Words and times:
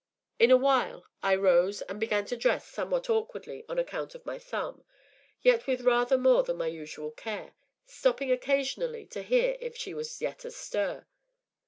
In 0.39 0.49
a 0.49 0.57
while 0.57 1.05
I 1.21 1.35
rose 1.35 1.83
and 1.83 1.99
began 1.99 2.25
to 2.25 2.35
dress 2.35 2.67
somewhat 2.67 3.07
awkwardly, 3.07 3.63
on 3.69 3.77
account 3.77 4.15
of 4.15 4.25
my 4.25 4.39
thumb, 4.39 4.83
yet 5.43 5.67
with 5.67 5.81
rather 5.81 6.17
more 6.17 6.41
than 6.41 6.57
my 6.57 6.65
usual 6.65 7.11
care, 7.11 7.53
stopping 7.85 8.31
occasionally 8.31 9.05
to 9.05 9.21
hear 9.21 9.57
if 9.59 9.77
she 9.77 9.93
was 9.93 10.19
yet 10.19 10.43
astir. 10.43 11.05